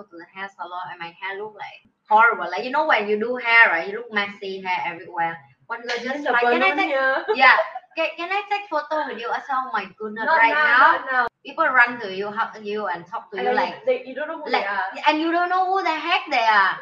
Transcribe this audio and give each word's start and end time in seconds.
go 0.00 0.08
to 0.08 0.16
the 0.16 0.28
hair 0.32 0.48
salon 0.56 0.88
and 0.90 0.98
my 0.98 1.12
hair 1.20 1.36
look 1.38 1.54
like 1.54 1.80
horrible. 2.08 2.48
Like 2.50 2.64
you 2.64 2.70
know 2.70 2.86
when 2.86 3.08
you 3.08 3.18
do 3.20 3.36
hair, 3.36 3.68
right? 3.70 3.88
You 3.88 3.98
look 3.98 4.12
messy 4.12 4.60
hair 4.60 4.80
everywhere. 4.86 5.36
One 5.66 5.82
girl 5.82 5.96
just 6.02 6.24
like, 6.24 6.40
can 6.40 6.62
I 6.62 6.74
take 6.74 6.86
here. 6.86 7.24
yeah, 7.34 7.56
can, 7.96 8.08
can 8.16 8.30
I 8.32 8.42
take 8.50 8.68
photo 8.70 9.06
with 9.08 9.20
you? 9.20 9.28
I 9.28 9.38
said, 9.38 9.54
oh 9.60 9.70
my 9.72 9.86
goodness, 9.98 10.24
Not 10.24 10.38
right 10.38 10.50
now, 10.54 11.04
now, 11.04 11.04
now. 11.12 11.26
people 11.44 11.64
run 11.66 12.00
to 12.00 12.14
you, 12.14 12.26
hug 12.30 12.64
you, 12.64 12.86
and 12.86 13.06
talk 13.06 13.30
to 13.32 13.38
And 13.38 13.46
you 13.48 13.54
like, 13.54 13.84
they, 13.84 14.02
you 14.04 14.14
don't 14.14 14.28
know 14.28 14.42
who 14.42 14.50
like, 14.50 14.62
they 14.62 14.66
are. 14.66 14.90
and 15.08 15.20
you 15.20 15.30
don't 15.30 15.48
know 15.48 15.66
who 15.70 15.82
the 15.82 15.94
heck 15.94 16.22
they 16.30 16.38
are. 16.38 16.74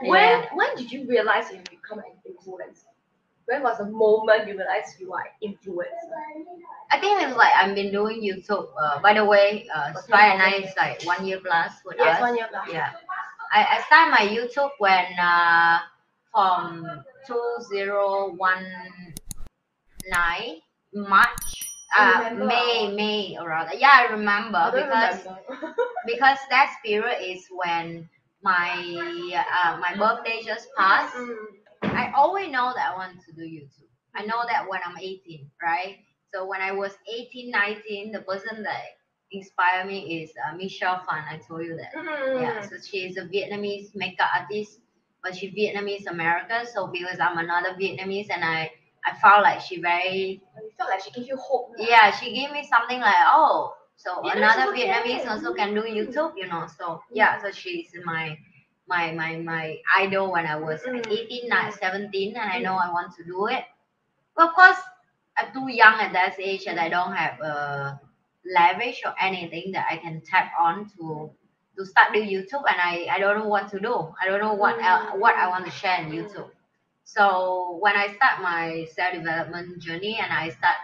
When 0.00 0.20
Yeah. 0.20 0.54
when 0.54 0.76
did 0.76 0.90
you 0.92 1.06
realize 1.06 1.50
you 1.52 1.60
become 1.70 1.98
an 1.98 2.12
influencer? 2.28 2.93
When 3.46 3.62
was 3.62 3.78
the 3.78 3.86
moment 3.86 4.48
you 4.48 4.56
realized 4.56 4.98
you 5.00 5.12
are 5.12 5.26
influencer? 5.42 6.16
I 6.90 6.98
think 6.98 7.22
it's 7.22 7.36
like 7.36 7.52
I've 7.54 7.74
been 7.74 7.92
doing 7.92 8.22
YouTube. 8.22 8.68
Uh, 8.80 9.00
by 9.00 9.14
the 9.14 9.24
way, 9.24 9.66
uh, 9.74 9.92
Spice 9.94 10.32
and 10.32 10.38
Nice 10.38 10.70
is 10.70 10.76
like 10.76 11.02
one 11.04 11.26
year 11.26 11.40
plus 11.44 11.72
with 11.84 11.96
Yes, 11.98 12.16
us. 12.16 12.20
one 12.22 12.36
year 12.36 12.46
plus. 12.50 12.68
Yeah, 12.72 12.90
I, 13.52 13.78
I 13.78 13.82
started 13.86 14.10
my 14.12 14.24
YouTube 14.34 14.70
when 14.78 15.06
uh, 15.18 15.78
from 16.32 17.04
two 17.26 17.42
zero 17.68 18.32
one 18.36 18.64
nine 20.08 20.60
March. 20.92 21.50
You 21.96 22.02
Uh? 22.04 22.30
May 22.34 22.90
May 22.90 23.36
around 23.38 23.70
yeah 23.78 24.02
I 24.02 24.10
remember 24.10 24.58
I 24.58 24.70
because 24.74 25.18
remember. 25.24 25.74
because 26.10 26.38
that 26.50 26.74
period 26.84 27.18
is 27.22 27.46
when 27.54 28.08
my 28.42 28.74
uh, 29.54 29.78
my 29.78 29.94
birthday 29.96 30.42
just 30.42 30.66
passed. 30.76 31.14
Mm. 31.14 31.62
I 31.94 32.12
always 32.16 32.50
know 32.50 32.72
that 32.74 32.92
I 32.92 32.96
want 32.96 33.20
to 33.26 33.32
do 33.32 33.42
YouTube. 33.42 33.88
I 34.16 34.24
know 34.24 34.42
that 34.48 34.68
when 34.68 34.80
I'm 34.84 34.96
18, 34.98 35.50
right? 35.62 35.96
So 36.32 36.46
when 36.46 36.60
I 36.60 36.72
was 36.72 36.92
18, 37.12 37.50
19, 37.50 38.12
the 38.12 38.20
person 38.20 38.62
that 38.62 38.82
inspired 39.32 39.86
me 39.86 40.22
is 40.22 40.30
uh, 40.48 40.56
Michelle 40.56 41.02
Phan. 41.08 41.24
I 41.30 41.38
told 41.38 41.64
you 41.64 41.76
that. 41.76 41.94
Mm. 41.94 42.40
Yeah, 42.42 42.60
so 42.62 42.76
she's 42.84 43.16
a 43.16 43.22
Vietnamese 43.22 43.90
makeup 43.94 44.28
artist, 44.34 44.78
but 45.22 45.34
she's 45.36 45.52
Vietnamese 45.54 46.06
American. 46.06 46.66
So 46.66 46.86
because 46.88 47.18
I'm 47.20 47.38
another 47.38 47.70
Vietnamese 47.80 48.30
and 48.30 48.44
I, 48.44 48.70
I 49.06 49.16
felt 49.20 49.42
like 49.42 49.60
she 49.60 49.80
very, 49.80 50.40
You 50.62 50.70
felt 50.78 50.90
like 50.90 51.00
she 51.02 51.10
gave 51.10 51.26
you 51.26 51.36
hope. 51.36 51.70
lah. 51.78 51.86
yeah, 51.88 52.10
she 52.10 52.34
gave 52.34 52.50
me 52.52 52.66
something 52.68 53.00
like, 53.00 53.14
oh, 53.26 53.74
so 53.96 54.22
Vietnamese 54.22 54.36
another. 54.36 54.72
Vietnamese 54.72 55.26
also 55.28 55.54
can 55.54 55.74
do 55.74 55.82
YouTube, 55.82 56.32
you 56.36 56.46
know. 56.48 56.66
So 56.78 57.00
yeah, 57.12 57.40
so 57.42 57.50
she's 57.50 57.90
my 58.04 58.36
my 58.88 59.12
my 59.12 59.36
my 59.36 59.78
idol 59.96 60.32
when 60.32 60.46
I 60.46 60.56
was 60.56 60.82
Mm. 60.82 61.06
18, 61.10 61.48
not 61.48 61.72
17, 61.74 62.36
and 62.36 62.50
I 62.50 62.58
know 62.60 62.74
I 62.76 62.90
want 62.92 63.14
to 63.16 63.24
do 63.24 63.46
it. 63.48 63.64
But 64.36 64.48
of 64.50 64.54
course, 64.54 64.78
I'm 65.38 65.52
too 65.52 65.68
young 65.70 65.94
at 66.00 66.12
that 66.12 66.38
age 66.40 66.66
and 66.66 66.78
I 66.80 66.88
don't 66.88 67.12
have 67.14 67.40
uh, 67.40 67.94
leverage 68.46 69.02
or 69.04 69.14
anything 69.20 69.72
that 69.72 69.86
I 69.90 69.96
can 69.98 70.20
tap 70.22 70.52
on 70.60 70.90
to 70.98 71.30
to 71.76 71.84
start 71.86 72.12
do 72.12 72.20
YouTube, 72.20 72.64
and 72.68 72.78
I 72.80 73.06
I 73.10 73.18
don't 73.18 73.38
know 73.38 73.48
what 73.48 73.68
to 73.70 73.80
do. 73.80 74.14
I 74.20 74.26
don't 74.28 74.40
know 74.40 74.54
what 74.54 74.80
el- 74.82 75.18
what 75.18 75.34
I 75.36 75.48
want 75.48 75.64
to 75.66 75.70
share 75.72 76.00
in 76.00 76.10
YouTube. 76.10 76.50
So 77.04 77.78
when 77.80 77.96
I 77.96 78.08
start 78.14 78.40
my 78.42 78.86
self 78.94 79.14
development 79.14 79.80
journey 79.82 80.18
and 80.22 80.32
I 80.32 80.50
start, 80.50 80.76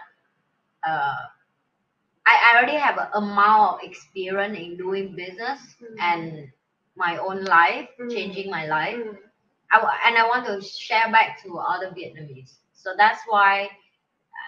uh, 0.87 1.15
I, 2.25 2.33
I 2.53 2.57
already 2.57 2.77
have 2.77 2.97
a 2.97 3.09
amount 3.17 3.75
of 3.83 3.89
experience 3.89 4.57
in 4.57 4.77
doing 4.77 5.15
business 5.15 5.59
Mm. 5.81 5.95
and 5.99 6.51
my 6.95 7.17
own 7.17 7.43
life, 7.45 7.89
Mm. 7.99 8.11
changing 8.13 8.49
my 8.51 8.65
life. 8.67 8.97
Mm. 8.97 9.17
I, 9.71 9.81
wa- 9.83 9.97
and 10.05 10.17
I 10.17 10.27
want 10.27 10.45
to 10.47 10.61
share 10.61 11.11
back 11.11 11.41
to 11.43 11.57
other 11.57 11.91
Vietnamese. 11.91 12.57
So 12.73 12.93
that's 12.97 13.21
why 13.27 13.69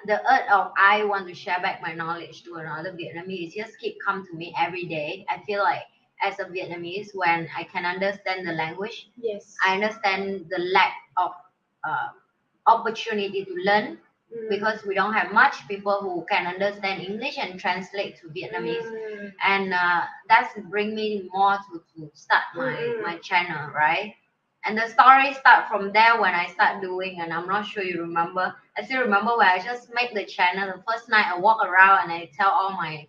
the 0.05 0.19
urge 0.31 0.49
of 0.51 0.71
I 0.77 1.03
want 1.05 1.27
to 1.27 1.33
share 1.33 1.59
back 1.61 1.81
my 1.81 1.93
knowledge 1.93 2.43
to 2.43 2.55
another 2.55 2.91
Vietnamese 2.93 3.53
just 3.53 3.77
keep 3.79 3.95
come 4.05 4.25
to 4.27 4.35
me 4.35 4.53
every 4.59 4.85
day. 4.85 5.25
I 5.29 5.39
feel 5.45 5.63
like 5.63 5.83
as 6.23 6.39
a 6.39 6.45
Vietnamese, 6.45 7.09
when 7.13 7.47
I 7.57 7.63
can 7.63 7.85
understand 7.85 8.47
the 8.47 8.53
language, 8.53 9.09
Yes. 9.17 9.55
I 9.65 9.75
understand 9.75 10.47
the 10.49 10.59
lack 10.73 10.93
of 11.17 11.31
uh, 11.87 12.09
opportunity 12.67 13.45
to 13.45 13.53
learn. 13.65 13.99
Because 14.49 14.83
we 14.85 14.93
don't 14.95 15.13
have 15.13 15.31
much 15.31 15.55
people 15.67 15.99
who 16.01 16.25
can 16.29 16.47
understand 16.47 17.01
English 17.01 17.37
and 17.37 17.59
translate 17.59 18.17
to 18.19 18.27
Vietnamese 18.29 18.89
Mm. 18.91 19.33
and 19.43 19.73
uh, 19.73 20.03
that's 20.29 20.53
bring 20.69 20.95
me 20.95 21.29
more 21.33 21.57
to, 21.67 21.81
to 21.95 22.11
start 22.13 22.43
my, 22.55 22.73
Mm. 22.73 23.01
my 23.03 23.17
channel 23.17 23.71
right 23.73 24.13
and 24.65 24.77
the 24.77 24.87
story 24.87 25.33
start 25.33 25.67
from 25.69 25.91
there 25.93 26.19
when 26.21 26.33
i 26.33 26.47
start 26.47 26.81
doing 26.81 27.19
and 27.21 27.33
i'm 27.33 27.47
not 27.47 27.65
sure 27.65 27.83
you 27.83 27.99
remember 28.01 28.53
i 28.77 28.83
still 28.83 29.01
remember 29.01 29.37
when 29.37 29.47
i 29.47 29.59
just 29.59 29.89
make 29.93 30.13
the 30.13 30.25
channel 30.25 30.67
the 30.75 30.83
first 30.87 31.09
night 31.09 31.27
i 31.33 31.37
walk 31.37 31.63
around 31.65 31.99
and 32.03 32.11
i 32.11 32.29
tell 32.37 32.49
all 32.49 32.71
my 32.71 33.05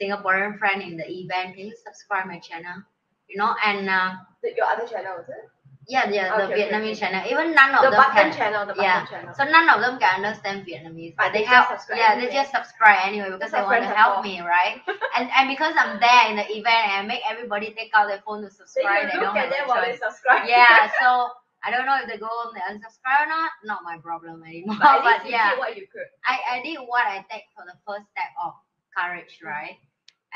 singaporean 0.00 0.58
friend 0.58 0.82
in 0.82 0.96
the 0.96 1.08
event 1.10 1.54
can 1.56 1.66
you 1.66 1.74
subscribe 1.86 2.26
my 2.26 2.38
channel 2.38 2.82
you 3.28 3.36
know 3.36 3.54
and 3.64 3.88
uh, 3.88 4.12
your 4.56 4.66
other 4.66 4.86
channel, 4.86 5.18
is 5.20 5.28
it? 5.28 5.50
Yeah 5.88 6.06
the, 6.06 6.12
the 6.12 6.44
Okay, 6.44 6.54
okay, 6.54 6.62
vietnamese 6.62 6.98
okay. 6.98 7.00
channel 7.00 7.22
even 7.30 7.54
none 7.54 7.74
of 7.74 7.82
The 7.84 7.90
them 7.90 8.00
button 8.02 8.16
can 8.16 8.32
channel, 8.32 8.66
the 8.66 8.74
button 8.74 8.84
yeah. 8.84 9.06
channel. 9.06 9.34
so 9.34 9.44
none 9.44 9.68
of 9.68 9.80
them 9.80 9.98
can 9.98 10.24
understand 10.24 10.66
Vietnamese, 10.66 11.14
but, 11.16 11.26
But 11.26 11.32
they 11.32 11.38
they 11.40 11.44
just 11.44 11.54
help. 11.54 11.68
subscribe 11.68 11.98
Yeah, 11.98 12.14
they 12.16 12.26
anyway. 12.26 12.34
just 12.34 12.50
subscribe 12.52 12.98
anyway 13.06 13.30
because 13.30 13.52
they 13.52 13.62
want 13.62 13.80
to 13.82 13.86
friends 13.86 13.92
are 13.92 13.96
help 13.96 14.24
me, 14.24 14.40
right? 14.40 14.82
and 15.16 15.30
and 15.30 15.48
because 15.48 15.74
I'm 15.78 16.00
there 16.00 16.24
in 16.30 16.36
the 16.36 16.46
event 16.50 16.82
and 16.90 16.92
I 17.00 17.02
make 17.06 17.22
everybody 17.30 17.72
take 17.74 17.90
out 17.94 18.08
their 18.08 18.22
phone 18.26 18.42
to 18.42 18.50
subscribe, 18.50 19.08
they 19.12 19.18
look 19.18 19.34
don't 19.34 19.36
at 19.36 19.48
have 19.48 19.50
them 19.50 19.66
a 19.66 19.68
while 19.68 19.82
they 19.82 19.92
choice. 19.92 20.00
subscribe. 20.00 20.48
Yeah, 20.48 20.90
so 21.00 21.30
I 21.64 21.70
don't 21.70 21.86
know 21.86 21.98
if 22.02 22.08
they 22.08 22.18
go 22.18 22.28
home 22.30 22.54
they 22.54 22.64
unsubscribe 22.66 23.26
or 23.26 23.28
not. 23.28 23.50
Not 23.64 23.80
my 23.84 23.98
problem 23.98 24.42
anymore. 24.44 24.76
But 24.80 25.00
at 25.00 25.04
But, 25.04 25.22
least 25.22 25.24
you 25.26 25.32
yeah, 25.32 25.50
did 25.50 25.58
what 25.58 25.76
you 25.76 25.86
could. 25.92 26.08
I, 26.26 26.58
I 26.58 26.62
did 26.62 26.78
what 26.86 27.06
I 27.06 27.24
take 27.30 27.46
for 27.56 27.64
the 27.66 27.76
first 27.86 28.06
step 28.12 28.32
of 28.42 28.54
courage, 28.96 29.40
right? 29.44 29.76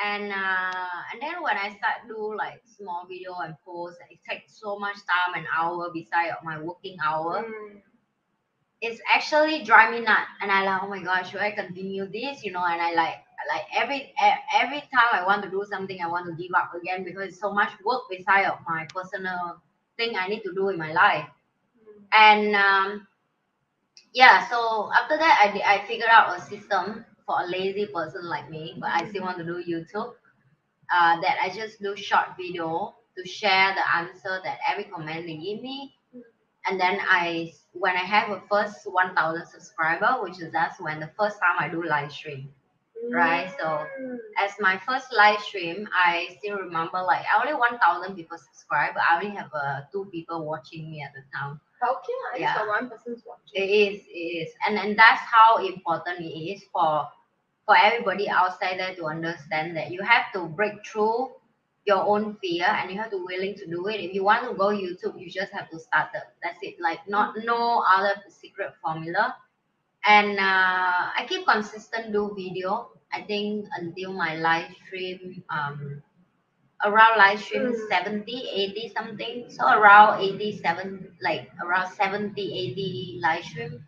And 0.04 0.32
uh, 0.32 0.90
and 1.12 1.20
then 1.22 1.42
when 1.42 1.56
I 1.56 1.68
start 1.68 2.08
do 2.08 2.34
like 2.36 2.62
small 2.64 3.06
video 3.08 3.34
and 3.44 3.54
post, 3.64 3.98
it 4.10 4.18
takes 4.28 4.58
so 4.60 4.78
much 4.78 4.96
time 4.96 5.34
and 5.36 5.46
hour 5.56 5.90
beside 5.92 6.32
my 6.44 6.58
working 6.60 6.96
hour 7.04 7.44
Mm. 7.44 7.82
it's 8.80 9.00
actually 9.12 9.62
drive 9.64 9.92
me 9.92 10.00
nuts 10.00 10.30
and 10.40 10.50
i 10.50 10.62
like 10.64 10.82
oh 10.82 10.88
my 10.88 11.02
gosh 11.02 11.30
should 11.30 11.40
i 11.40 11.50
continue 11.50 12.06
this 12.06 12.44
you 12.44 12.52
know 12.52 12.64
and 12.64 12.80
i 12.80 12.92
like 12.94 13.16
like 13.52 13.64
every 13.76 14.12
every 14.62 14.80
time 14.80 15.10
i 15.12 15.24
want 15.24 15.42
to 15.42 15.50
do 15.50 15.64
something 15.70 16.00
i 16.02 16.06
want 16.08 16.26
to 16.26 16.32
give 16.42 16.52
up 16.56 16.72
again 16.74 17.04
because 17.04 17.28
it's 17.28 17.40
so 17.40 17.52
much 17.52 17.70
work 17.84 18.02
beside 18.10 18.44
of 18.46 18.58
my 18.68 18.86
personal 18.94 19.60
thing 19.96 20.14
i 20.16 20.28
need 20.28 20.42
to 20.42 20.52
do 20.54 20.68
in 20.68 20.78
my 20.78 20.92
life 20.92 21.26
Mm. 21.76 22.04
and 22.12 22.56
um, 22.56 23.06
yeah 24.12 24.48
so 24.48 24.90
after 24.92 25.16
that 25.16 25.38
I, 25.42 25.74
I 25.76 25.86
figured 25.86 26.08
out 26.10 26.36
a 26.36 26.40
system 26.40 27.04
for 27.30 27.42
a 27.44 27.48
lazy 27.50 27.86
person 27.94 28.28
like 28.28 28.50
me 28.50 28.76
but 28.80 28.90
i 28.90 29.08
still 29.10 29.22
want 29.22 29.38
to 29.38 29.44
do 29.44 29.62
youtube 29.72 30.14
uh, 30.92 31.20
that 31.20 31.36
i 31.42 31.50
just 31.54 31.80
do 31.82 31.96
short 31.96 32.28
video 32.36 32.94
to 33.16 33.28
share 33.28 33.74
the 33.74 33.96
answer 33.96 34.40
that 34.44 34.58
every 34.70 34.84
comment 34.84 35.26
they 35.26 35.36
give 35.36 35.62
me. 35.62 35.94
And 36.66 36.80
then 36.80 36.98
i 37.08 37.52
when 37.72 37.94
i 37.96 38.04
have 38.14 38.30
a 38.30 38.42
first 38.50 38.80
1000 38.84 39.46
subscriber 39.46 40.18
which 40.22 40.40
is 40.40 40.52
that's 40.52 40.80
when 40.80 41.00
the 41.00 41.10
first 41.18 41.38
time 41.40 41.56
i 41.60 41.68
do 41.68 41.82
live 41.84 42.12
stream 42.12 42.50
Right, 43.12 43.50
so- 43.58 43.86
as 44.44 44.52
my 44.60 44.78
first 44.86 45.08
live 45.16 45.40
stream 45.40 45.88
i 45.94 46.28
still 46.38 46.58
remember 46.58 47.02
like 47.02 47.24
I 47.32 47.40
only 47.40 47.54
1000 47.54 48.16
people 48.16 48.38
subscribe 48.38 48.94
but 48.94 49.02
i 49.10 49.16
only 49.16 49.36
have 49.36 49.50
uh, 49.54 49.80
two 49.92 50.06
people 50.12 50.46
watching 50.46 50.90
me 50.90 51.02
at 51.02 51.12
the 51.14 51.22
time. 51.36 51.60
Okay, 51.82 52.40
Yeah. 52.42 52.54
got 52.56 52.68
one 52.68 52.90
person's 52.90 53.24
watching. 53.26 53.54
It 53.62 53.70
is, 53.70 54.02
it 54.08 54.26
is, 54.42 54.50
and 54.66 54.78
and 54.78 54.98
that's 54.98 55.22
how 55.36 55.58
important 55.64 56.20
it 56.20 56.34
is 56.52 56.64
for 56.72 57.08
for 57.70 57.78
everybody 57.78 58.28
outside 58.28 58.80
there 58.80 58.96
to 58.96 59.06
understand 59.06 59.76
that 59.76 59.92
you 59.92 60.02
have 60.02 60.32
to 60.34 60.46
break 60.58 60.74
through 60.84 61.30
your 61.86 62.02
own 62.02 62.36
fear 62.42 62.66
and 62.66 62.90
you 62.90 62.98
have 62.98 63.10
to 63.10 63.24
willing 63.24 63.54
to 63.54 63.66
do 63.66 63.86
it. 63.86 64.00
If 64.00 64.12
you 64.12 64.24
want 64.24 64.48
to 64.50 64.56
go 64.56 64.68
YouTube, 64.74 65.20
you 65.20 65.30
just 65.30 65.52
have 65.52 65.70
to 65.70 65.78
start 65.78 66.08
it. 66.14 66.24
That's 66.42 66.58
it. 66.62 66.74
Like 66.80 66.98
not 67.08 67.34
no 67.44 67.84
other 67.88 68.14
secret 68.28 68.74
formula. 68.82 69.36
And 70.04 70.38
uh, 70.40 71.14
I 71.14 71.26
keep 71.28 71.46
consistent 71.46 72.12
do 72.12 72.34
video. 72.36 72.90
I 73.12 73.22
think 73.22 73.66
until 73.78 74.12
my 74.14 74.34
live 74.34 74.70
stream 74.86 75.44
um 75.50 76.02
around 76.84 77.18
live 77.18 77.40
stream 77.40 77.72
Mm. 77.72 77.88
70 77.88 78.48
80 78.54 78.88
something 78.96 79.44
so 79.50 79.68
around 79.68 80.20
87 80.20 81.16
like 81.22 81.50
around 81.62 81.92
70 81.92 82.42
80 82.42 83.20
live 83.22 83.44
stream 83.44 83.84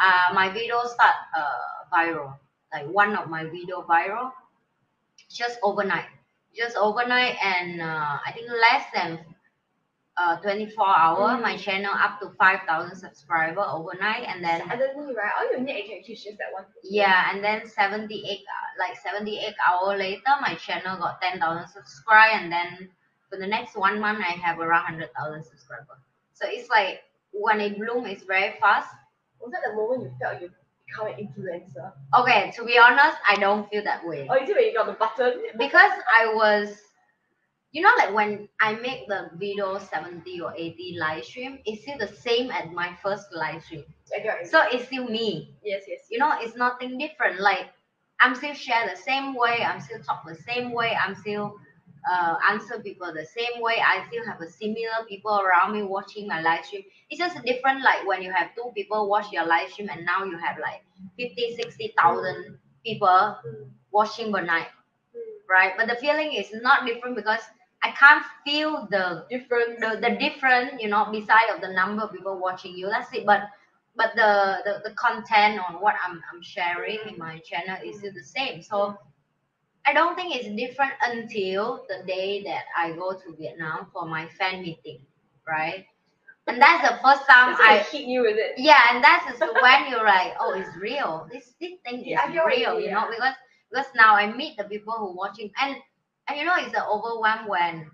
uh 0.00 0.32
my 0.34 0.48
video 0.48 0.84
start 0.84 1.16
uh 1.36 1.84
viral 1.92 2.34
like 2.72 2.86
one 2.88 3.16
of 3.16 3.28
my 3.28 3.44
video 3.44 3.82
viral 3.88 4.32
just 5.30 5.58
overnight 5.62 6.06
just 6.56 6.76
overnight 6.76 7.36
and 7.42 7.80
uh, 7.80 8.18
i 8.26 8.32
think 8.34 8.48
less 8.50 8.84
than 8.94 9.18
uh 10.16 10.36
24 10.42 10.84
hour 10.98 11.28
Mm. 11.38 11.42
my 11.42 11.56
channel 11.56 11.92
up 11.94 12.20
to 12.20 12.30
5000 12.38 12.96
subscriber 12.96 13.62
overnight 13.62 14.24
and 14.28 14.44
then 14.44 14.60
Suddenly, 14.68 15.14
right? 15.14 15.32
All 15.38 15.52
you 15.52 15.60
need 15.62 15.84
actually 15.98 16.14
is 16.14 16.24
just 16.24 16.38
that 16.38 16.52
one. 16.52 16.64
yeah, 16.84 17.30
and 17.32 17.42
then 17.44 17.66
78, 17.66 18.24
uh, 18.24 18.68
like 18.78 18.96
78 18.98 19.54
hour 19.68 19.96
later, 19.96 20.32
my 20.42 20.54
channel 20.56 20.98
got 20.98 21.20
10,000 21.22 21.68
subscribe, 21.68 22.32
and 22.42 22.52
then 22.52 22.88
for 23.30 23.38
the 23.38 23.46
next 23.46 23.76
one 23.76 24.00
month, 24.00 24.18
I 24.20 24.32
have 24.32 24.58
around 24.58 24.84
100,000 24.98 25.44
subscribers. 25.44 26.02
So 26.34 26.46
it's 26.48 26.68
like 26.68 27.02
when 27.32 27.60
it 27.60 27.78
bloom, 27.78 28.06
it's 28.06 28.24
very 28.24 28.54
fast. 28.60 28.90
Was 29.40 29.52
that 29.52 29.62
the 29.64 29.74
moment 29.76 30.02
you 30.02 30.12
felt 30.20 30.42
you 30.42 30.50
become 30.90 31.06
an 31.06 31.14
influencer? 31.14 31.92
Okay, 32.18 32.52
to 32.56 32.64
be 32.64 32.78
honest, 32.78 33.16
I 33.28 33.36
don't 33.36 33.68
feel 33.70 33.84
that 33.84 34.06
way 34.06 34.26
oh, 34.28 34.34
Or 34.34 34.42
is 34.42 34.48
it 34.48 34.56
when 34.56 34.64
you 34.64 34.74
got 34.74 34.86
the 34.86 34.92
button? 34.92 35.40
because 35.58 35.92
I 36.18 36.32
was, 36.34 36.76
you 37.72 37.82
know, 37.82 37.90
like 37.98 38.14
when 38.14 38.48
I 38.60 38.74
make 38.74 39.06
the 39.08 39.30
video 39.34 39.78
70 39.78 40.40
or 40.40 40.52
80 40.56 40.96
live 40.98 41.24
stream, 41.24 41.58
it's 41.64 41.82
still 41.82 41.98
the 41.98 42.08
same 42.08 42.50
as 42.50 42.70
my 42.72 42.96
first 43.02 43.26
live 43.32 43.62
stream. 43.62 43.84
I 44.16 44.20
get 44.22 44.40
it. 44.42 44.48
So 44.50 44.62
it's 44.72 44.86
still 44.86 45.04
me. 45.08 45.54
yes, 45.64 45.84
yes. 45.86 46.00
You 46.10 46.18
know, 46.18 46.34
it's 46.40 46.56
nothing 46.56 46.98
different. 46.98 47.40
Like 47.40 47.70
I'm 48.20 48.34
still 48.34 48.54
share 48.54 48.88
the 48.88 49.00
same 49.00 49.34
way. 49.34 49.62
I'm 49.64 49.80
still 49.80 50.00
talk 50.00 50.24
the 50.26 50.34
same 50.34 50.72
way. 50.72 50.96
I'm 50.96 51.14
still 51.14 51.56
uh, 52.10 52.36
answer 52.48 52.80
people 52.80 53.12
the 53.12 53.26
same 53.26 53.60
way. 53.60 53.76
I 53.84 54.06
still 54.08 54.24
have 54.26 54.40
a 54.40 54.48
similar 54.50 55.04
people 55.08 55.40
around 55.40 55.72
me 55.72 55.82
watching 55.82 56.26
my 56.28 56.40
live 56.40 56.64
stream. 56.64 56.82
It's 57.10 57.18
just 57.18 57.42
different. 57.44 57.82
Like 57.82 58.06
when 58.06 58.22
you 58.22 58.32
have 58.32 58.54
two 58.54 58.70
people 58.74 59.08
watch 59.08 59.32
your 59.32 59.46
live 59.46 59.70
stream, 59.70 59.88
and 59.90 60.04
now 60.06 60.24
you 60.24 60.38
have 60.38 60.58
like 60.58 60.82
50, 61.18 61.56
60,000 61.56 62.58
people 62.84 63.36
watching 63.92 64.32
per 64.32 64.42
night, 64.42 64.68
right? 65.48 65.72
But 65.76 65.88
the 65.88 65.96
feeling 65.96 66.32
is 66.34 66.48
not 66.62 66.86
different 66.86 67.16
because 67.16 67.40
I 67.82 67.90
can't 67.92 68.24
feel 68.44 68.86
the 68.90 69.26
Different. 69.30 69.80
the, 69.80 69.98
the 70.00 70.16
different, 70.16 70.80
you 70.80 70.88
know, 70.88 71.06
beside 71.10 71.50
of 71.54 71.60
the 71.60 71.72
number 71.72 72.02
of 72.02 72.12
people 72.12 72.38
watching 72.38 72.76
you. 72.76 72.88
That's 72.88 73.12
it. 73.14 73.26
But 73.26 73.42
but 73.96 74.12
the, 74.16 74.58
the, 74.64 74.90
the 74.90 74.94
content 74.94 75.60
on 75.68 75.80
what 75.82 75.96
I'm, 76.06 76.22
I'm 76.32 76.42
sharing 76.42 76.98
in 77.08 77.18
my 77.18 77.38
channel 77.40 77.76
is 77.84 77.98
still 77.98 78.12
the 78.14 78.24
same. 78.24 78.62
So 78.62 78.96
I 79.86 79.92
don't 79.92 80.14
think 80.16 80.34
it's 80.36 80.48
different 80.56 80.92
until 81.04 81.84
the 81.88 82.04
day 82.06 82.42
that 82.44 82.64
I 82.76 82.92
go 82.92 83.12
to 83.14 83.36
Vietnam 83.38 83.88
for 83.92 84.06
my 84.06 84.28
fan 84.38 84.62
meeting, 84.62 85.00
right? 85.48 85.86
And 86.46 86.60
that's 86.60 86.82
the 86.88 86.96
first 87.02 87.26
time 87.28 87.54
I 87.60 87.78
hit 87.90 88.06
you 88.06 88.22
with 88.22 88.36
it. 88.36 88.54
yeah, 88.58 88.80
and 88.92 89.02
that's 89.02 89.34
is 89.34 89.40
when 89.62 89.90
you're 89.90 90.04
like, 90.04 90.34
oh, 90.40 90.54
it's 90.54 90.74
real. 90.76 91.28
This 91.32 91.54
this 91.60 91.78
thing 91.84 92.00
is 92.00 92.06
Yeah, 92.06 92.22
I 92.24 92.32
get 92.32 92.44
what 92.44 92.58
you 92.58 92.66
real, 92.66 92.80
you 92.80 92.90
know, 92.90 93.06
yeah. 93.08 93.10
because 93.10 93.34
because 93.70 93.86
now 93.94 94.16
I 94.16 94.32
meet 94.32 94.56
the 94.58 94.64
people 94.64 94.94
who 94.94 95.16
watching 95.16 95.50
and 95.62 95.76
and 96.28 96.38
you 96.38 96.44
know 96.44 96.56
it's 96.58 96.72
the 96.72 96.84
overwhelm 96.86 97.48
when 97.48 97.90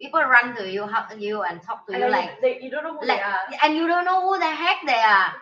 people 0.00 0.20
run 0.20 0.54
to 0.56 0.70
you, 0.70 0.86
hug 0.86 1.20
you, 1.20 1.42
and 1.42 1.62
talk 1.62 1.86
to 1.88 1.94
And 1.94 2.02
you 2.04 2.10
like 2.10 2.40
they, 2.40 2.60
you 2.60 2.70
don't 2.70 2.84
know 2.84 2.98
who 2.98 3.06
like 3.06 3.18
they 3.18 3.22
are. 3.22 3.38
and 3.64 3.76
you 3.76 3.86
don't 3.88 4.04
know 4.04 4.22
who 4.22 4.38
the 4.38 4.50
heck 4.50 4.78
they 4.86 4.94
are. 4.94 5.34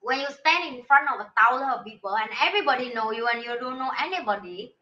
When 0.00 0.18
you 0.20 0.26
stand 0.30 0.74
in 0.76 0.82
front 0.84 1.08
of 1.12 1.20
a 1.20 1.30
thousand 1.38 1.70
of 1.70 1.84
people 1.84 2.16
and 2.16 2.30
everybody 2.42 2.92
know 2.94 3.12
you 3.12 3.28
and 3.28 3.42
you 3.44 3.58
don't 3.60 3.78
know 3.78 3.90
anybody, 4.02 4.74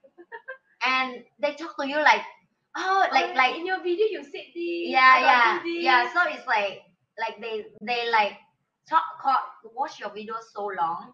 and 0.84 1.24
they 1.40 1.54
talk 1.54 1.76
to 1.78 1.86
you 1.86 1.96
like, 1.96 2.22
oh, 2.76 3.06
oh 3.10 3.14
like 3.14 3.30
Oh, 3.30 3.34
like 3.36 3.56
in 3.56 3.66
your 3.66 3.82
video 3.82 4.06
you 4.10 4.22
said 4.22 4.48
this. 4.54 4.88
yeah 4.88 5.18
yeah 5.20 5.62
this. 5.62 5.82
yeah 5.84 6.12
so 6.12 6.20
it's 6.30 6.46
like 6.46 6.82
like 7.18 7.40
they 7.40 7.66
they 7.82 8.10
like 8.10 8.34
talk 8.88 9.02
call, 9.20 9.36
watch 9.74 9.98
your 10.00 10.10
videos 10.10 10.44
so 10.54 10.70
long 10.78 11.12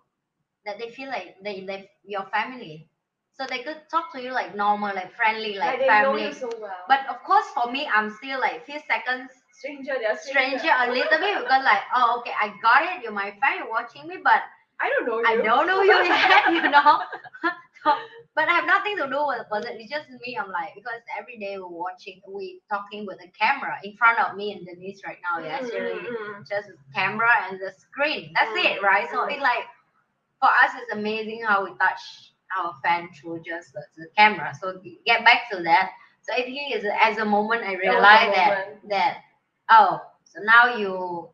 that 0.67 0.79
they 0.79 0.91
feel 0.91 1.09
like 1.09 1.37
they 1.43 1.65
they 1.65 1.89
your 2.05 2.25
family 2.27 2.89
so 3.37 3.45
they 3.51 3.63
could 3.65 3.79
talk 3.91 4.13
to 4.13 4.23
you 4.23 4.31
like 4.33 4.55
normal 4.55 4.95
like 4.95 5.13
friendly 5.17 5.55
like, 5.57 5.81
Like 5.81 5.89
family 5.89 6.33
so 6.33 6.51
well. 6.61 6.71
but 6.89 7.01
of 7.11 7.23
course 7.25 7.47
for 7.55 7.71
me 7.73 7.89
i'm 7.93 8.11
still 8.23 8.39
like 8.41 8.65
few 8.65 8.79
seconds 8.87 9.31
stranger, 9.53 9.95
they're 10.01 10.17
stranger 10.17 10.71
a 10.71 10.87
little 10.91 11.19
bit 11.19 11.39
because 11.43 11.65
like 11.65 11.83
oh 11.97 12.21
okay 12.21 12.33
i 12.41 12.53
got 12.63 12.83
it 12.85 13.03
you're 13.03 13.13
my 13.13 13.31
friend 13.41 13.59
you're 13.59 13.71
watching 13.71 14.07
me 14.07 14.17
but 14.23 14.43
I 14.81 14.91
don't 14.91 15.07
know 15.07 15.19
you. 15.21 15.27
I 15.27 15.37
don't 15.37 15.67
know 15.69 15.83
you 15.91 16.03
yet, 16.05 16.51
you 16.53 16.69
know. 16.69 17.01
but 18.35 18.49
I 18.49 18.53
have 18.53 18.67
nothing 18.67 18.97
to 18.99 19.07
do 19.09 19.21
with 19.27 19.39
the 19.39 19.45
person. 19.51 19.77
It's 19.79 19.91
just 19.91 20.09
me. 20.11 20.37
I'm 20.39 20.51
like 20.51 20.75
because 20.75 21.01
every 21.19 21.39
day 21.39 21.59
we're 21.59 21.69
watching, 21.69 22.21
we 22.29 22.61
talking 22.71 23.07
with 23.07 23.19
a 23.23 23.29
camera 23.39 23.77
in 23.85 23.97
front 23.97 24.19
of 24.19 24.37
me 24.37 24.53
and 24.53 24.67
Denise 24.67 25.03
right 25.07 25.19
now. 25.23 25.43
Yeah, 25.43 25.59
Mm, 25.59 25.65
actually, 25.65 26.01
mm, 26.09 26.09
mm. 26.09 26.49
just 26.49 26.69
camera 26.95 27.31
and 27.49 27.61
the 27.61 27.73
screen. 27.73 28.33
That's 28.35 28.51
Mm, 28.51 28.65
it, 28.79 28.83
right? 28.83 29.09
So 29.11 29.25
mm. 29.25 29.33
it's 29.33 29.43
like 29.43 29.65
for 30.41 30.49
us, 30.49 30.73
it's 30.81 30.93
amazing 30.93 31.43
how 31.47 31.65
we 31.65 31.71
touch 31.79 32.33
our 32.57 32.75
fan 32.83 33.09
through 33.21 33.43
just 33.47 33.73
the, 33.73 33.83
the 33.97 34.07
camera. 34.17 34.53
So 34.61 34.81
get 35.07 35.25
back 35.25 35.51
to 35.53 35.63
that. 35.63 35.91
So 36.23 36.33
I 36.35 36.43
think 36.43 36.59
it's 36.75 36.87
as 37.03 37.19
a 37.19 37.25
moment 37.25 37.63
I 37.65 37.75
That 37.83 38.01
was 38.01 38.23
a 38.23 38.27
realized 38.29 38.33
that 38.35 38.49
moment. 38.49 38.81
that 38.89 39.17
oh, 39.71 40.01
so 40.25 40.41
now 40.43 40.77
you 40.77 41.31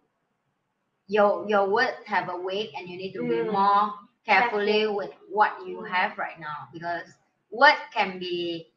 your 1.06 1.48
your 1.48 1.68
words 1.68 1.96
have 2.06 2.28
a 2.28 2.36
weight 2.36 2.70
and 2.76 2.88
you 2.88 2.96
need 2.96 3.12
to 3.12 3.22
be 3.22 3.42
Mm. 3.42 3.52
more 3.52 3.92
carefully 4.24 4.86
with 4.86 5.10
what 5.30 5.66
you 5.66 5.82
have 5.82 6.16
right 6.18 6.38
now 6.40 6.68
because 6.72 7.06
words 7.50 7.80
can 7.92 8.18
be 8.18 8.72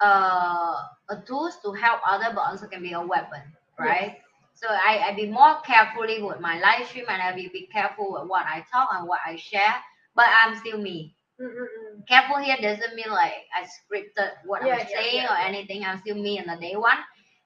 uh, 0.00 0.74
a 1.10 1.16
tools 1.26 1.58
to 1.62 1.72
help 1.72 2.00
other 2.06 2.32
but 2.34 2.40
also 2.42 2.66
can 2.66 2.82
be 2.82 2.92
a 2.92 3.00
weapon 3.00 3.42
right 3.78 4.18
so 4.54 4.66
I, 4.68 5.08
I 5.08 5.14
be 5.14 5.26
more 5.28 5.60
carefully 5.62 6.22
with 6.22 6.40
my 6.40 6.58
live 6.60 6.86
stream 6.86 7.06
and 7.08 7.20
I 7.22 7.32
be, 7.34 7.48
be 7.48 7.66
careful 7.72 8.12
with 8.12 8.28
what 8.28 8.46
I 8.46 8.64
talk 8.72 8.88
and 8.92 9.08
what 9.08 9.20
I 9.26 9.36
share 9.36 9.74
but 10.14 10.26
I'm 10.28 10.56
still 10.56 10.78
me 10.78 11.14
Mm, 11.40 11.46
mm, 11.46 11.66
mm. 11.66 12.06
careful 12.08 12.36
here 12.38 12.56
doesn't 12.60 12.94
mean 12.94 13.10
like 13.10 13.46
I 13.54 13.64
scripted 13.66 14.30
what 14.44 14.62
Yeah, 14.62 14.74
I'm 14.74 14.86
yeah, 14.88 15.00
saying 15.00 15.24
yeah, 15.24 15.32
or 15.34 15.36
anything. 15.36 15.84
I'm 15.84 15.98
still 15.98 16.14
me 16.16 16.38
in 16.38 16.46
the 16.46 16.56
day 16.56 16.76
one. 16.76 16.98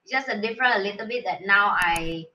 It's 0.05 0.13
just 0.13 0.29
a 0.29 0.41
different 0.41 0.77
a 0.77 0.79
little 0.81 1.07
bit 1.07 1.25
that 1.25 1.43
now 1.47 1.73
I 1.75 2.27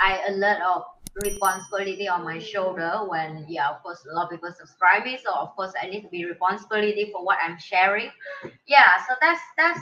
I 0.00 0.24
alert 0.28 0.60
of 0.62 0.84
responsibility 1.22 2.08
on 2.08 2.24
my 2.24 2.38
shoulder 2.38 3.00
when 3.08 3.46
yeah 3.48 3.70
of 3.70 3.82
course 3.82 4.04
a 4.10 4.14
lot 4.14 4.24
of 4.24 4.30
people 4.30 4.52
subscribe 4.52 5.04
me 5.04 5.18
so 5.24 5.32
of 5.34 5.54
course 5.56 5.72
I 5.80 5.88
need 5.88 6.02
to 6.02 6.08
be 6.08 6.24
responsibility 6.26 7.10
for 7.12 7.24
what 7.24 7.38
I'm 7.42 7.58
sharing. 7.58 8.10
Yeah, 8.66 8.84
so 9.08 9.14
that's 9.20 9.40
that's 9.56 9.80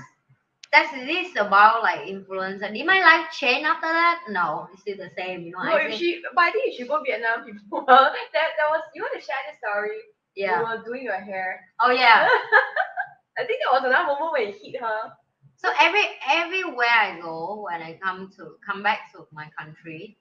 that's 0.73 0.93
this 0.93 1.33
about 1.37 1.83
like 1.83 2.01
influencer. 2.01 2.73
Did 2.73 2.87
my 2.87 2.99
life 3.01 3.31
change 3.33 3.65
after 3.65 3.87
that? 3.87 4.23
No, 4.29 4.69
it's 4.73 4.83
still 4.83 4.97
the 4.97 5.11
same. 5.17 5.43
You 5.43 5.53
know, 5.53 5.63
No, 5.63 5.77
I 5.77 5.83
if 5.83 5.89
think, 5.91 6.01
she, 6.01 6.23
but 6.35 6.45
I 6.45 6.51
think 6.51 6.75
she 6.77 6.87
go 6.87 7.03
Vietnam 7.07 7.45
before, 7.47 7.85
that 7.87 8.13
that 8.33 8.69
was 8.71 8.83
you 8.95 9.03
want 9.03 9.15
to 9.15 9.25
share 9.25 9.37
this 9.51 9.59
story. 9.59 9.99
yeah. 10.37 10.59
You 10.61 10.67
were 10.67 10.85
doing 10.85 11.03
your 11.05 11.21
hair. 11.21 11.61
Oh 11.81 11.91
yeah. 11.91 12.29
I 13.39 13.45
think 13.45 13.61
that 13.63 13.73
was 13.73 13.85
another 13.85 14.07
moment 14.19 14.33
when 14.33 14.43
it 14.49 14.57
hit 14.63 14.81
her. 14.81 15.13
So 15.57 15.71
every 15.81 16.03
everywhere 16.31 16.87
I 16.91 17.19
go, 17.21 17.67
when 17.71 17.81
I 17.83 17.99
come 18.03 18.31
to 18.37 18.57
come 18.67 18.83
back 18.83 19.13
to 19.13 19.27
my 19.33 19.49
country, 19.59 20.19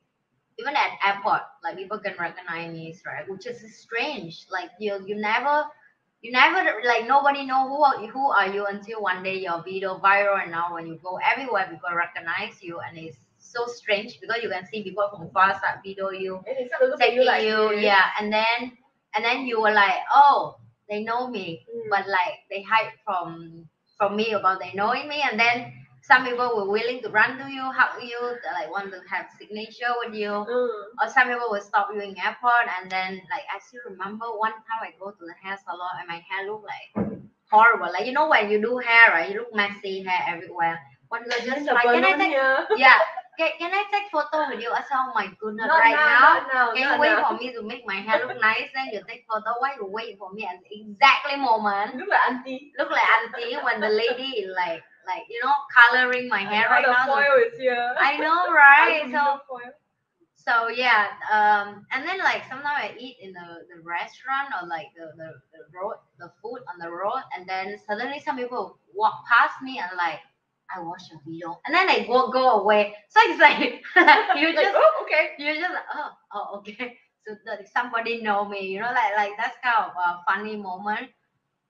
even 0.59 0.75
at 0.75 0.91
airport, 1.05 1.41
like 1.63 1.77
people 1.77 1.99
can 1.99 2.15
recognize 2.19 2.71
me, 2.71 2.95
right? 3.05 3.29
Which 3.29 3.45
is 3.47 3.59
strange. 3.77 4.45
Like 4.51 4.69
you 4.79 5.01
you 5.05 5.15
never 5.15 5.65
you 6.21 6.31
never 6.31 6.63
like 6.85 7.07
nobody 7.07 7.45
know 7.45 7.67
who 7.67 7.83
are, 7.83 8.07
who 8.07 8.31
are 8.31 8.47
you 8.47 8.65
until 8.65 9.01
one 9.01 9.23
day 9.23 9.39
your 9.39 9.61
video 9.63 9.99
viral 9.99 10.41
and 10.41 10.51
now 10.51 10.73
when 10.73 10.87
you 10.87 10.99
go 11.03 11.19
everywhere 11.19 11.67
people 11.69 11.89
recognize 11.93 12.61
you 12.61 12.79
and 12.79 12.97
it's 12.97 13.17
so 13.39 13.65
strange 13.67 14.19
because 14.21 14.41
you 14.41 14.49
can 14.49 14.65
see 14.65 14.83
people 14.83 15.07
from 15.15 15.29
far 15.31 15.57
start 15.57 15.79
video 15.83 16.09
you 16.11 16.35
And 16.47 16.55
they 16.57 16.67
start 16.67 16.81
to 16.83 16.87
look 16.87 17.01
at 17.01 17.07
taking 17.09 17.19
you 17.19 17.25
like 17.25 17.43
you, 17.43 17.73
yeah, 17.77 18.05
and 18.19 18.31
then 18.31 18.71
and 19.15 19.23
then 19.23 19.45
you 19.45 19.61
were 19.61 19.71
like, 19.73 20.01
oh, 20.13 20.57
they 20.89 21.03
know 21.03 21.27
me, 21.27 21.65
Mm. 21.69 21.89
but 21.89 22.07
like 22.07 22.45
they 22.49 22.61
hide 22.61 22.91
from 23.05 23.67
from 23.97 24.15
me 24.15 24.31
about 24.31 24.59
they 24.59 24.71
knowing 24.73 25.07
me, 25.07 25.21
and 25.29 25.39
then 25.39 25.73
some 26.03 26.25
people 26.27 26.51
were 26.55 26.69
willing 26.69 27.01
to 27.01 27.09
run 27.09 27.37
to 27.39 27.47
you, 27.49 27.63
hug 27.63 27.95
you, 28.03 28.19
like 28.53 28.69
want 28.69 28.91
to 28.91 28.99
have 29.09 29.25
signature 29.39 29.93
with 30.03 30.13
you, 30.13 30.29
Mm. 30.29 30.83
or 31.01 31.07
some 31.07 31.27
people 31.31 31.47
will 31.49 31.61
stop 31.63 31.87
you 31.95 32.01
in 32.01 32.15
airport, 32.19 32.67
and 32.77 32.91
then 32.91 33.15
like 33.31 33.47
I 33.47 33.59
still 33.59 33.81
remember 33.89 34.25
one 34.37 34.51
time 34.67 34.83
I 34.83 34.91
go 34.99 35.11
to 35.11 35.23
the 35.25 35.35
hair 35.41 35.57
salon 35.63 35.93
and 35.99 36.07
my 36.07 36.19
hair 36.29 36.45
look 36.51 36.63
like 36.67 37.17
horrible, 37.49 37.91
like 37.91 38.05
you 38.05 38.11
know 38.13 38.27
when 38.27 38.49
you 38.51 38.61
do 38.61 38.77
hair, 38.77 39.11
right, 39.15 39.31
you 39.31 39.39
look 39.39 39.55
messy 39.55 40.03
hair 40.03 40.23
everywhere. 40.27 40.79
One 41.07 41.23
girl 41.23 41.39
just 41.45 41.65
like, 41.67 41.83
can 41.83 42.03
I 42.03 42.17
take, 42.17 42.33
here. 42.33 42.67
yeah, 42.77 42.97
can, 43.37 43.51
can 43.59 43.71
I 43.71 43.83
take 43.93 44.09
photo 44.11 44.49
with 44.49 44.59
you? 44.59 44.71
I 44.73 44.81
said, 44.81 44.97
oh 44.97 45.11
my 45.13 45.29
goodness, 45.39 45.67
Not 45.67 45.77
right 45.79 45.93
now, 45.93 46.41
now. 46.51 46.53
now, 46.53 46.73
Can 46.73 46.81
you 46.95 46.99
wait 46.99 47.13
now. 47.13 47.29
for 47.29 47.37
me 47.37 47.53
to 47.53 47.61
make 47.61 47.83
my 47.85 48.01
hair 48.01 48.25
look 48.25 48.41
nice? 48.41 48.67
Then 48.73 48.89
you 48.91 49.01
take 49.07 49.23
photo. 49.29 49.53
Why 49.59 49.75
you 49.77 49.85
wait 49.85 50.17
for 50.17 50.33
me 50.33 50.43
at 50.49 50.57
exactly 50.71 51.37
moment? 51.37 51.95
Look 51.97 52.09
like 52.09 52.25
auntie. 52.29 52.73
Look 52.79 52.89
like 52.89 53.05
auntie 53.21 53.55
when 53.63 53.79
the 53.79 53.89
lady 53.93 54.41
is 54.41 54.51
like 54.57 54.81
like 55.07 55.23
you 55.29 55.39
know 55.43 55.53
coloring 55.73 56.27
my 56.27 56.39
hair 56.39 56.67
right 56.69 56.85
now. 56.87 57.05
foil 57.05 57.43
is 57.45 57.57
here. 57.59 57.93
I 57.97 58.17
know, 58.17 58.51
right? 58.51 59.07
So 59.11 59.59
so 60.35 60.67
yeah, 60.67 61.07
um, 61.31 61.85
and 61.91 62.05
then 62.05 62.19
like 62.19 62.43
sometimes 62.49 62.67
I 62.91 62.95
eat 62.99 63.17
in 63.21 63.31
the, 63.31 63.63
the 63.73 63.81
restaurant 63.81 64.51
or 64.61 64.67
like 64.67 64.87
the, 64.95 65.11
the, 65.15 65.31
the 65.53 65.63
road, 65.71 65.95
the 66.19 66.31
food 66.41 66.59
on 66.67 66.79
the 66.79 66.91
road, 66.91 67.23
and 67.35 67.47
then 67.47 67.77
suddenly 67.87 68.19
some 68.19 68.35
people 68.37 68.77
walk 68.93 69.23
past 69.31 69.61
me 69.63 69.79
and 69.79 69.89
like, 69.97 70.19
I 70.75 70.81
watch 70.81 71.03
a 71.13 71.17
video, 71.29 71.59
and 71.65 71.73
then 71.73 71.87
they 71.87 72.05
go 72.05 72.29
go 72.29 72.59
away. 72.61 72.93
So 73.07 73.19
it's 73.23 73.39
like 73.39 73.59
you 74.37 74.47
Like, 74.55 74.55
just 74.55 74.75
oh, 74.75 75.03
okay. 75.03 75.31
you're 75.39 75.55
just 75.55 75.73
like, 75.73 75.89
oh, 75.93 76.09
oh, 76.33 76.57
okay. 76.59 76.97
So 77.25 77.35
that 77.45 77.69
somebody 77.71 78.21
know 78.21 78.43
me, 78.43 78.67
you 78.67 78.79
know, 78.81 78.91
like 78.91 79.15
like 79.15 79.31
that's 79.37 79.55
kind 79.63 79.85
of 79.85 79.93
a 79.95 80.19
funny 80.27 80.57
moment. 80.57 81.09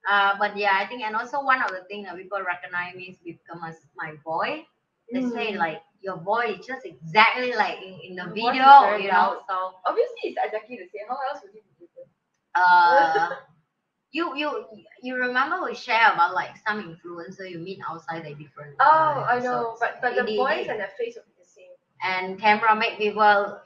Uh, 0.09 0.35
but 0.39 0.57
yeah, 0.57 0.77
I 0.79 0.85
think, 0.87 1.01
and 1.03 1.15
also 1.15 1.43
one 1.43 1.61
of 1.61 1.71
the 1.71 1.83
things 1.89 2.07
that 2.07 2.17
people 2.17 2.39
recognize 2.45 2.95
me 2.95 3.03
is 3.11 3.17
become 3.23 3.63
as 3.67 3.77
my 3.95 4.13
boy. 4.25 4.65
They 5.13 5.21
say 5.21 5.53
Mm. 5.53 5.57
like 5.59 5.81
your 6.01 6.17
voice 6.17 6.59
is 6.59 6.65
just 6.65 6.85
exactly 6.85 7.53
like 7.53 7.77
in, 7.81 7.99
in 8.03 8.15
the 8.15 8.23
Your 8.23 8.33
video, 8.35 8.97
you 8.97 9.09
know. 9.11 9.39
So 9.47 9.73
Obviously, 9.85 10.31
it's 10.31 10.37
exactly 10.43 10.77
the 10.77 10.87
same. 10.91 11.07
How 11.07 11.17
else 11.31 11.41
would 11.43 11.55
it 11.55 11.63
be 11.79 11.85
different? 11.85 12.09
uh, 12.55 13.29
you 14.11 14.35
you 14.37 14.65
you 15.01 15.15
remember 15.15 15.63
we 15.65 15.75
share 15.75 16.13
about 16.13 16.33
like 16.33 16.51
some 16.67 16.81
influencer 16.83 17.49
you 17.49 17.59
meet 17.59 17.79
outside 17.89 18.23
they 18.25 18.33
different. 18.33 18.75
Oh, 18.79 18.85
uh, 18.85 19.27
I 19.29 19.39
know. 19.39 19.75
But 19.79 20.01
but 20.01 20.15
the 20.15 20.23
It- 20.23 20.29
it- 20.29 20.37
voice 20.37 20.67
and 20.69 20.79
the 20.79 20.87
face 20.99 21.15
would 21.15 21.25
be 21.27 21.33
the 21.43 21.47
same. 21.49 21.71
and 22.03 22.39
camera 22.39 22.75
make 22.75 22.97
people 22.97 23.59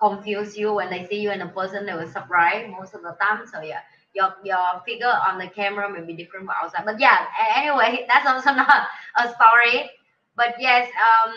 confuse 0.00 0.56
you 0.56 0.72
when 0.74 0.90
they 0.90 1.06
see 1.06 1.20
you 1.20 1.30
in 1.30 1.40
a 1.42 1.48
person. 1.48 1.86
They 1.86 1.94
will 1.94 2.08
surprise 2.08 2.68
most 2.70 2.94
of 2.94 3.02
the 3.02 3.16
time. 3.20 3.46
So 3.46 3.60
yeah, 3.60 3.80
your 4.14 4.34
your 4.44 4.82
figure 4.86 5.12
on 5.28 5.38
the 5.38 5.48
camera 5.48 5.90
may 5.90 6.02
be 6.04 6.14
different 6.14 6.46
from 6.46 6.54
outside. 6.62 6.84
But 6.84 7.00
yeah, 7.00 7.26
anyway, 7.56 8.06
that's 8.08 8.26
also 8.26 8.52
not 8.52 8.86
a 9.16 9.28
story. 9.34 9.90
But 10.36 10.54
yes, 10.58 10.88
um, 10.96 11.34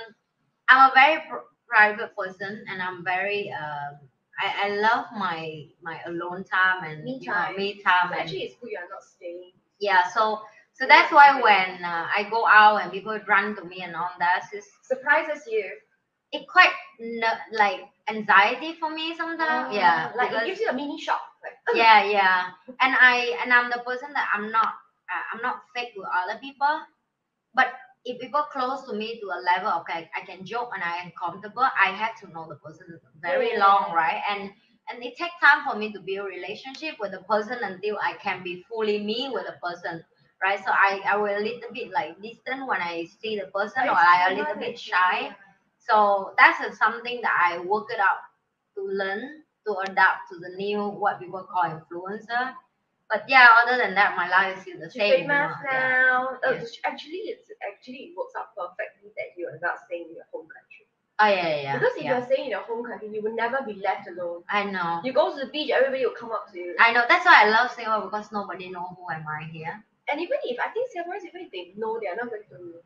I'm 0.70 0.90
a 0.90 0.94
very 0.94 1.22
pr- 1.30 1.48
private 1.68 2.16
person, 2.18 2.64
and 2.70 2.82
I'm 2.82 3.04
very 3.04 3.52
um, 3.52 4.00
I, 4.40 4.68
I 4.68 4.70
love 4.78 5.06
my 5.18 5.66
my 5.82 6.00
alone 6.08 6.44
time 6.44 6.84
and 6.84 7.04
Me 7.04 7.20
you 7.20 7.30
know, 7.30 7.36
time. 7.36 7.56
me 7.56 7.82
time 7.82 8.10
So 8.10 8.16
and 8.18 8.22
actually, 8.22 8.44
it's 8.44 8.56
good 8.62 8.72
you 8.72 8.78
are 8.78 8.90
not 8.90 9.04
staying. 9.04 9.52
yeah. 9.80 10.08
So 10.14 10.42
so 10.74 10.86
that's 10.88 11.12
why 11.12 11.40
when 11.42 11.84
uh, 11.84 12.08
I 12.16 12.28
go 12.30 12.46
out 12.48 12.82
and 12.82 12.92
people 12.92 13.18
run 13.28 13.56
to 13.56 13.64
me 13.66 13.82
and 13.82 13.96
all 13.96 14.12
that, 14.20 14.46
it's 14.54 14.68
Surprises 14.82 15.46
you. 15.48 15.66
it 16.32 16.48
quite 16.48 16.72
n- 17.00 17.24
like 17.52 17.82
anxiety 18.10 18.74
for 18.80 18.90
me 18.90 19.16
sometimes. 19.16 19.76
yeah, 19.76 20.12
Like 20.16 20.30
because- 20.30 20.44
it 20.44 20.48
gives 20.48 20.60
you 20.62 20.70
a 20.70 20.74
mini 20.74 21.00
shock. 21.00 21.22
Like, 21.44 21.58
yeah 21.76 22.04
yeah. 22.06 22.52
And 22.82 22.96
i 23.00 23.38
and 23.44 23.54
i'm 23.54 23.70
the 23.70 23.80
person 23.86 24.10
that 24.14 24.28
i'm 24.34 24.52
not 24.52 24.72
uh, 25.12 25.24
i'm 25.34 25.42
not 25.42 25.62
fake 25.76 25.94
with 25.98 26.08
other 26.08 26.40
people. 26.40 26.82
But 27.54 27.68
if 28.06 28.20
people 28.20 28.44
close 28.52 28.84
to 28.88 28.94
me 28.94 29.20
to 29.22 29.28
a 29.28 29.40
level 29.52 29.72
okay 29.82 30.10
i 30.16 30.22
can 30.26 30.46
joke 30.46 30.70
and 30.74 30.84
i 30.84 30.98
am 30.98 31.12
comfortable 31.20 31.64
i 31.86 31.90
have 31.92 32.16
to 32.22 32.28
know 32.34 32.48
the 32.50 32.56
person 32.56 32.86
very 33.22 33.52
Yeah. 33.54 33.60
long 33.66 33.94
right? 33.94 34.22
And 34.30 34.52
and 34.90 35.04
it 35.04 35.16
takes 35.18 35.38
time 35.42 35.64
for 35.70 35.78
me 35.78 35.92
to 35.94 36.00
build 36.02 36.28
relationship 36.28 36.96
with 37.00 37.12
the 37.12 37.24
person 37.34 37.58
until 37.64 37.98
i 38.00 38.14
can 38.22 38.44
be 38.44 38.64
fully 38.70 39.00
me 39.04 39.30
with 39.34 39.46
the 39.48 39.56
person 39.64 40.04
right? 40.44 40.60
So 40.64 40.72
i 40.72 41.02
i 41.06 41.16
will 41.18 41.38
a 41.38 41.44
little 41.50 41.72
bit 41.74 41.92
like 41.92 42.22
distant 42.22 42.68
when 42.68 42.82
i 42.82 43.06
see 43.22 43.40
the 43.40 43.48
person 43.60 43.84
or 43.88 43.96
i 43.98 44.28
a 44.32 44.36
little 44.36 44.56
bit 44.56 44.78
shy 44.80 45.36
so 45.88 46.34
that's 46.38 46.78
something 46.78 47.20
that 47.22 47.36
I 47.54 47.60
work 47.60 47.88
it 47.92 48.00
out 48.00 48.24
to 48.76 48.84
learn 48.86 49.44
to 49.68 49.78
adapt 49.80 50.30
to 50.32 50.40
the 50.40 50.50
new 50.58 50.88
what 50.88 51.20
people 51.20 51.44
call 51.44 51.64
influencer. 51.72 52.54
But 53.10 53.26
yeah, 53.28 53.48
other 53.64 53.78
than 53.78 53.94
that, 53.96 54.16
my 54.18 54.28
life 54.30 54.58
is 54.58 54.62
still 54.64 54.80
the 54.80 54.90
She's 54.90 55.00
same. 55.02 55.12
you 55.24 55.28
famous 55.28 55.54
know, 55.64 55.70
yeah. 55.72 55.80
now. 56.10 56.30
Uh, 56.46 56.52
Yeah. 56.54 56.64
Actually, 56.86 57.22
it's 57.32 57.52
actually 57.62 58.10
it 58.10 58.18
works 58.18 58.34
out 58.38 58.56
perfectly 58.58 59.12
that 59.18 59.38
you 59.38 59.48
are 59.48 59.60
not 59.62 59.78
staying 59.86 60.08
in 60.10 60.16
your 60.16 60.26
home 60.34 60.48
country. 60.50 60.88
Oh 61.20 61.28
yeah, 61.28 61.48
yeah, 61.48 61.62
yeah. 61.62 61.74
Because 61.78 61.96
if 61.98 62.04
yeah. 62.04 62.18
you're 62.18 62.26
staying 62.26 62.46
in 62.46 62.52
your 62.52 62.64
home 62.66 62.84
country, 62.84 63.10
you 63.14 63.22
will 63.22 63.36
never 63.36 63.60
be 63.66 63.74
left 63.76 64.08
alone. 64.08 64.44
I 64.50 64.64
know. 64.66 65.02
You 65.04 65.14
go 65.14 65.30
to 65.32 65.46
the 65.46 65.52
beach, 65.52 65.70
everybody 65.70 66.06
will 66.06 66.18
come 66.20 66.32
up 66.32 66.52
to 66.52 66.58
you. 66.60 66.76
I 66.80 66.92
know. 66.92 67.04
That's 67.08 67.26
why 67.26 67.46
I 67.46 67.50
love 67.50 67.72
Singapore 67.72 68.10
because 68.10 68.32
nobody 68.32 68.70
know 68.70 68.98
who 68.98 69.06
am 69.14 69.26
I 69.28 69.46
here. 69.52 69.84
And 70.10 70.20
even 70.20 70.38
if 70.44 70.58
I 70.60 70.70
think 70.74 70.90
Singaporeans, 70.90 71.28
even 71.28 71.42
if 71.46 71.52
they 71.52 71.74
know, 71.78 72.00
they 72.02 72.08
are 72.08 72.16
not 72.16 72.30
going 72.30 72.44
to. 72.50 72.82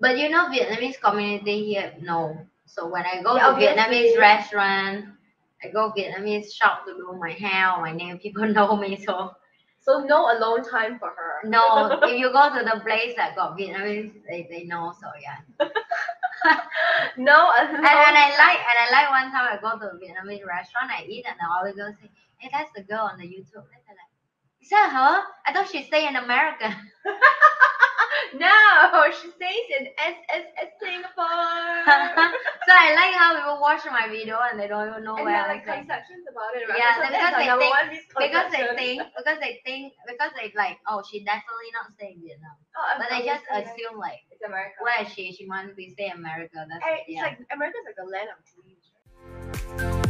But 0.00 0.18
you 0.18 0.28
know, 0.28 0.48
Vietnamese 0.48 1.00
community 1.00 1.64
here, 1.66 1.94
no. 2.00 2.46
So 2.66 2.88
when 2.88 3.04
I 3.04 3.22
go 3.22 3.36
Yeah, 3.36 3.48
to 3.52 3.58
Vietnamese 3.60 4.18
restaurant, 4.18 5.06
I 5.64 5.68
go 5.68 5.92
Vietnamese 5.96 6.52
shop 6.54 6.84
to 6.86 6.92
do 6.94 7.16
my 7.18 7.30
hair 7.32 7.72
or 7.72 7.82
my 7.82 7.92
nail, 7.92 8.18
people 8.18 8.46
know 8.56 8.76
me. 8.76 8.96
So 8.96 9.32
So 9.80 10.00
no 10.04 10.30
alone 10.32 10.62
time 10.64 10.98
for 10.98 11.08
her. 11.10 11.34
no, 11.44 12.00
if 12.02 12.18
you 12.18 12.32
go 12.32 12.50
to 12.58 12.64
the 12.64 12.80
place 12.80 13.14
that 13.16 13.36
got 13.36 13.56
Vietnamese, 13.58 14.12
they, 14.28 14.46
they 14.50 14.64
know. 14.64 14.92
So 15.00 15.06
yeah. 15.20 15.38
no 17.16 17.50
uh, 17.50 17.66
alone. 17.66 17.76
and, 17.84 17.98
and 18.08 18.16
I 18.16 18.28
like 18.38 18.60
and 18.60 18.76
I 18.82 18.86
like 18.92 19.10
one 19.10 19.30
time 19.32 19.46
I 19.52 19.58
go 19.60 19.78
to 19.78 19.92
a 19.94 19.98
Vietnamese 19.98 20.46
restaurant, 20.46 20.90
I 20.90 21.04
eat 21.08 21.24
and 21.26 21.36
I 21.40 21.58
always 21.58 21.76
go 21.76 21.90
say, 22.00 22.10
Hey, 22.38 22.50
that's 22.52 22.70
the 22.74 22.82
girl 22.82 23.08
on 23.10 23.18
the 23.18 23.24
YouTube. 23.26 23.66
And 23.66 23.80
they're 23.86 23.98
like, 23.98 24.12
That 24.70 24.90
her? 24.92 25.22
I 25.46 25.52
thought 25.52 25.70
she 25.70 25.84
stay 25.84 26.06
in 26.06 26.16
America. 26.16 26.74
No, 28.36 29.08
she 29.08 29.30
stays 29.32 29.66
in 29.80 29.88
SSS 29.96 30.70
Singapore. 30.82 31.80
so 32.66 32.70
I 32.76 32.92
like 32.92 33.14
how 33.16 33.32
people 33.32 33.58
watch 33.60 33.80
my 33.88 34.04
video 34.10 34.36
and 34.50 34.60
they 34.60 34.68
don't 34.68 34.88
even 34.90 35.04
know 35.04 35.16
and 35.16 35.24
where 35.24 35.36
I 35.36 35.48
like 35.48 35.64
conceptions 35.64 36.28
about 36.28 36.52
it, 36.52 36.68
right? 36.68 36.76
Yeah, 36.76 36.92
so 37.00 37.08
because 37.08 37.32
they 37.32 37.48
think- 37.56 38.04
Because 38.12 38.52
they 38.52 38.66
think 38.76 39.02
because 39.16 39.38
they 39.40 39.54
think 39.64 39.92
because 40.06 40.32
they 40.36 40.52
like, 40.56 40.76
oh 40.88 41.00
she 41.08 41.24
definitely 41.24 41.72
not 41.72 41.88
stay 41.96 42.12
in 42.16 42.20
Vietnam. 42.20 42.56
Oh, 42.76 43.00
But 43.00 43.08
they 43.08 43.24
just 43.24 43.44
assume 43.48 43.96
like 43.96 44.20
it's 44.30 44.42
America. 44.44 44.76
where 44.82 45.00
is 45.00 45.08
she? 45.12 45.32
She 45.32 45.46
must 45.46 45.74
be 45.76 45.88
stay 45.88 46.12
in 46.12 46.18
America. 46.20 46.66
That's 46.68 46.84
And 46.84 47.00
it's 47.06 47.08
yeah. 47.08 47.22
like 47.32 47.38
America's 47.48 47.86
like 47.88 48.00
a 48.02 48.08
land 48.12 48.28
of 48.28 48.38
dreams. 48.44 48.84
Right? 49.80 50.07